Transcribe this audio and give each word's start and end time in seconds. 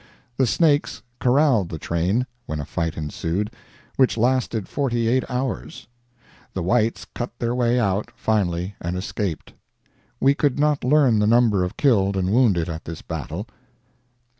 The 0.37 0.47
Snakes 0.47 1.03
corralled 1.19 1.69
the 1.69 1.77
train, 1.77 2.25
when 2.47 2.59
a 2.59 2.65
fight 2.65 2.97
ensued, 2.97 3.51
which 3.97 4.17
lasted 4.17 4.67
forty 4.67 5.07
eight 5.07 5.23
hours. 5.29 5.85
The 6.53 6.63
whites 6.63 7.05
cut 7.05 7.37
their 7.37 7.53
way 7.53 7.79
out, 7.79 8.09
finally, 8.15 8.73
and 8.81 8.97
escaped. 8.97 9.53
We 10.19 10.33
could 10.33 10.57
not 10.57 10.83
learn 10.83 11.19
the 11.19 11.27
number 11.27 11.63
of 11.63 11.77
killed 11.77 12.17
and 12.17 12.31
wounded 12.31 12.67
at 12.67 12.85
this 12.85 13.03
battle. 13.03 13.47